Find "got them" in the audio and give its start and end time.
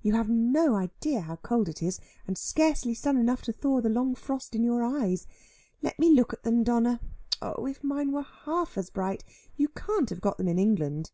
10.22-10.48